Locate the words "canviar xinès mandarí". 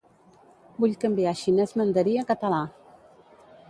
1.03-2.19